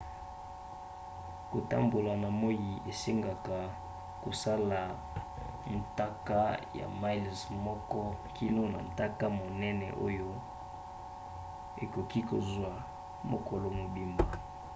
[1.51, 3.57] kotambola na moi esengaka
[4.23, 4.79] kosala
[5.77, 6.39] ntaka
[6.79, 8.01] ya miles moko
[8.37, 10.29] kino na ntaka monene oyo
[11.83, 12.73] ekoki kozwa
[13.31, 14.27] mokolo mobimba